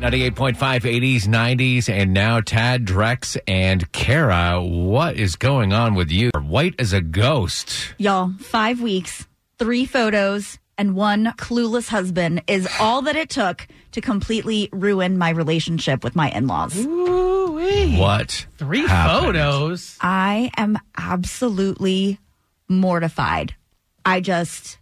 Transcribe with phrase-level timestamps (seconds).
[0.00, 4.62] 98.5 80s, 90s, and now Tad, Drex, and Kara.
[4.62, 6.30] What is going on with you?
[6.38, 7.94] White as a ghost.
[7.98, 9.26] Y'all, five weeks,
[9.58, 15.30] three photos, and one clueless husband is all that it took to completely ruin my
[15.30, 16.76] relationship with my in laws.
[16.76, 17.56] ooh
[17.98, 18.46] What?
[18.58, 19.24] Three happened?
[19.36, 19.96] photos.
[20.02, 22.18] I am absolutely
[22.68, 23.54] mortified.
[24.04, 24.78] I just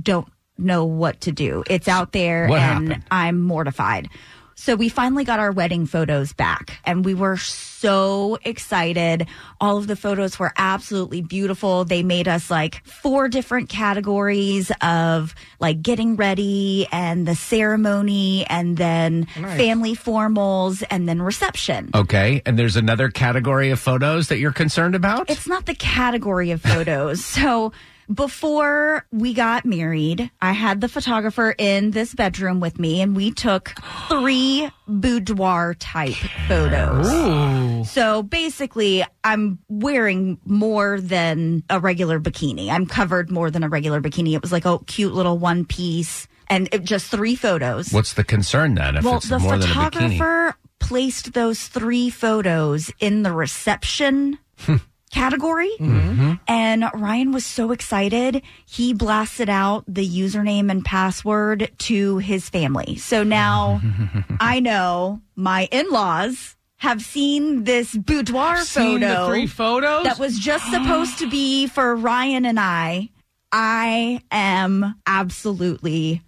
[0.00, 1.64] don't know what to do.
[1.68, 3.04] It's out there What and happened?
[3.10, 4.08] I'm mortified.
[4.56, 9.26] So we finally got our wedding photos back and we were so excited.
[9.60, 11.84] All of the photos were absolutely beautiful.
[11.84, 18.76] They made us like four different categories of like getting ready and the ceremony and
[18.76, 21.90] then oh, family formals and then reception.
[21.94, 25.30] Okay, and there's another category of photos that you're concerned about?
[25.30, 27.24] It's not the category of photos.
[27.24, 27.72] so
[28.12, 33.30] before we got married, I had the photographer in this bedroom with me and we
[33.30, 33.74] took
[34.08, 36.14] three boudoir type
[36.48, 37.10] photos.
[37.10, 37.84] Ooh.
[37.84, 42.68] So basically, I'm wearing more than a regular bikini.
[42.68, 44.34] I'm covered more than a regular bikini.
[44.34, 47.90] It was like a cute little one piece and it, just three photos.
[47.92, 49.84] What's the concern then if well, it's the more than a bikini?
[49.84, 54.76] photographer placed those three photos in the reception hmm.
[55.14, 55.70] Category.
[55.78, 56.34] Mm-hmm.
[56.48, 58.42] And Ryan was so excited.
[58.66, 62.96] He blasted out the username and password to his family.
[62.96, 63.80] So now
[64.40, 70.04] I know my in laws have seen this boudoir Seen the photo three photos.
[70.04, 73.10] that was just supposed to be for Ryan and I.
[73.52, 76.22] I am absolutely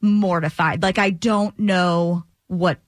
[0.00, 0.82] mortified.
[0.82, 2.80] Like I don't know what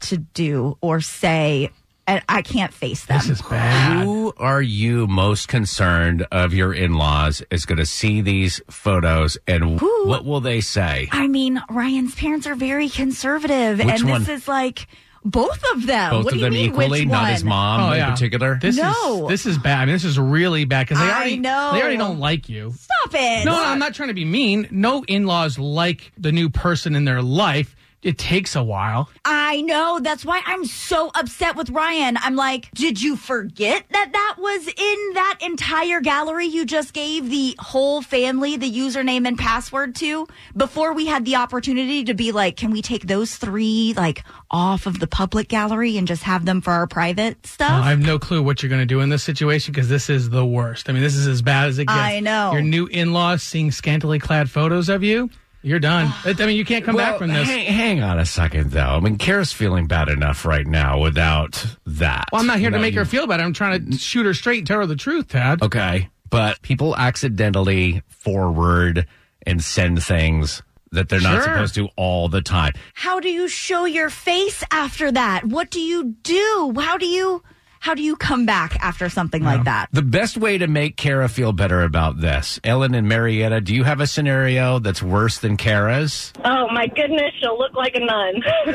[0.00, 1.70] to do or say,
[2.08, 3.18] and I can't face them.
[3.18, 4.02] this is bad.
[4.04, 9.78] Who are you most concerned of your in-laws is going to see these photos and
[9.78, 10.08] Who?
[10.08, 11.08] what will they say?
[11.12, 14.20] I mean, Ryan's parents are very conservative, Which and one?
[14.24, 14.86] this is like
[15.24, 16.10] both of them.
[16.12, 17.32] Both what of do you them mean, equally, which not one?
[17.32, 18.10] his mom Oh, in yeah.
[18.12, 18.58] particular.
[18.60, 19.24] This No.
[19.24, 19.82] is this is bad.
[19.82, 21.70] I mean, this is really bad because they I already know.
[21.74, 22.72] they already don't like you.
[22.78, 23.44] Stop it!
[23.44, 24.66] No, no, I'm not trying to be mean.
[24.70, 27.74] No in-laws like the new person in their life.
[28.02, 29.10] It takes a while.
[29.24, 29.98] I know.
[30.00, 32.16] That's why I'm so upset with Ryan.
[32.16, 37.28] I'm like, did you forget that that was in that entire gallery you just gave
[37.28, 42.30] the whole family the username and password to before we had the opportunity to be
[42.30, 46.44] like, can we take those three like off of the public gallery and just have
[46.44, 47.70] them for our private stuff?
[47.84, 50.30] I have no clue what you're going to do in this situation because this is
[50.30, 50.88] the worst.
[50.88, 51.98] I mean, this is as bad as it gets.
[51.98, 52.52] I know.
[52.52, 55.30] Your new in-laws seeing scantily clad photos of you.
[55.68, 56.10] You're done.
[56.24, 57.46] I mean, you can't come back from this.
[57.46, 58.80] Hang, hang on a second, though.
[58.80, 62.24] I mean, Kara's feeling bad enough right now without that.
[62.32, 63.40] Well, I'm not here to Without make her feel bad.
[63.40, 65.62] I'm trying to shoot her straight and tell her the truth, Tad.
[65.62, 69.06] Okay, but people accidentally forward
[69.46, 70.62] and send things
[70.92, 72.72] that they're not supposed to all the time.
[72.94, 75.44] How do you show your face after that?
[75.44, 76.72] What do you do?
[76.78, 77.42] How do you
[77.80, 79.88] how do you come back after something like that?
[79.92, 83.84] The best way to make Kara feel better about this, Ellen and Marietta, do you
[83.84, 86.32] have a scenario that's worse than Kara's?
[86.44, 88.42] Oh my goodness, she'll look like a nun.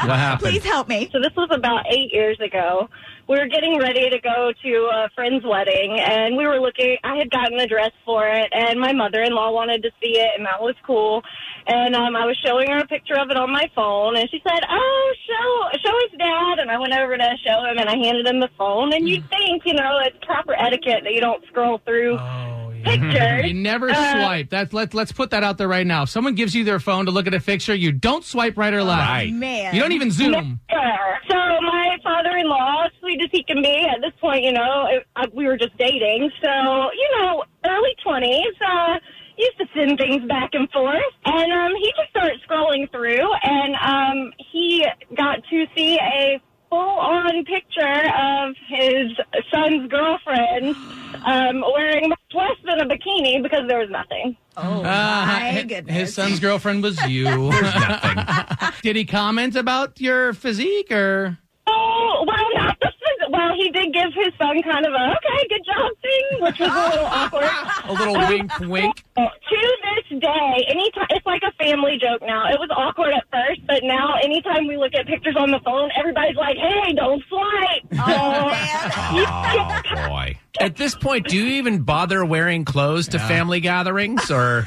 [0.00, 0.50] What happened?
[0.50, 1.08] Please help me.
[1.12, 2.88] so this was about eight years ago.
[3.30, 6.96] We were getting ready to go to a friend's wedding, and we were looking.
[7.04, 10.44] I had gotten a dress for it, and my mother-in-law wanted to see it, and
[10.46, 11.22] that was cool.
[11.68, 14.42] And um, I was showing her a picture of it on my phone, and she
[14.42, 17.94] said, "Oh, show show his dad." And I went over to show him, and I
[17.96, 18.92] handed him the phone.
[18.92, 22.84] And you'd think, you know, it's proper etiquette that you don't scroll through Oh, yeah.
[22.84, 23.44] pictures.
[23.46, 24.50] You never Uh, swipe.
[24.50, 26.02] That's let let's put that out there right now.
[26.02, 28.74] If someone gives you their phone to look at a picture, you don't swipe right
[28.74, 29.08] or left.
[29.08, 29.32] Right.
[29.32, 29.72] Man.
[29.72, 30.58] You don't even zoom.
[30.68, 31.18] Sure.
[31.28, 32.89] So my father-in-law, sweet
[33.32, 36.30] as he can be, at this point, you know, it, uh, we were just dating.
[36.42, 36.50] So
[36.92, 38.54] you know, early twenties.
[38.66, 38.96] Uh,
[39.38, 43.74] used to send things back and forth, and um, he just started scrolling through, and
[43.76, 44.84] um, he
[45.16, 46.38] got to see a
[46.68, 49.12] full-on picture of his
[49.50, 50.76] son's girlfriend
[51.24, 54.36] um, wearing much less than a bikini because there was nothing.
[54.58, 55.96] Oh Uh, my goodness.
[55.96, 57.24] His son's girlfriend was you.
[58.82, 61.38] Did he comment about your physique or?
[61.66, 65.48] Oh, well, not the phys- Well, he did give his son kind of a, okay,
[65.48, 67.50] good job thing, which was a little awkward.
[67.84, 68.96] A little um, wink, wink.
[69.16, 72.48] To this day, anytime it's like a family joke now.
[72.48, 75.90] It was awkward at first, but now anytime we look at pictures on the phone,
[75.98, 78.50] everybody's like, "Hey, don't swipe." Oh,
[79.12, 80.38] oh, oh boy.
[80.60, 84.66] At this point, do you even bother wearing clothes to family gatherings or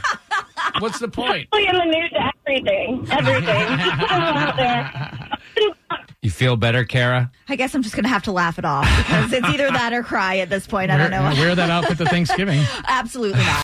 [0.79, 1.47] what's the point?
[1.53, 2.13] Really in the news,
[2.45, 3.77] everything, everything.
[3.77, 5.29] Just put 'em out there.
[5.57, 5.73] You
[6.33, 7.31] feel better, Kara?
[7.47, 9.93] I guess I'm just going to have to laugh it off because it's either that
[9.93, 10.91] or cry at this point.
[10.91, 11.21] I don't know.
[11.21, 12.61] wear that outfit to Thanksgiving.
[12.87, 13.63] Absolutely not.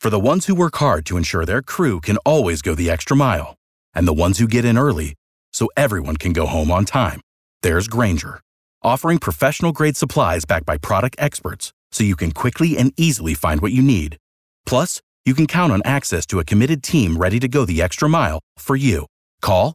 [0.00, 3.16] For the ones who work hard to ensure their crew can always go the extra
[3.16, 3.56] mile,
[3.94, 5.14] and the ones who get in early
[5.52, 7.20] so everyone can go home on time,
[7.62, 8.40] there's Grainger,
[8.82, 13.62] offering professional grade supplies backed by product experts so you can quickly and easily find
[13.62, 14.18] what you need.
[14.66, 18.08] Plus, you can count on access to a committed team ready to go the extra
[18.08, 19.06] mile for you.
[19.40, 19.74] Call,